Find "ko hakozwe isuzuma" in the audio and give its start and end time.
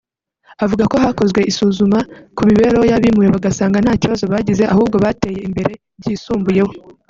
0.91-1.99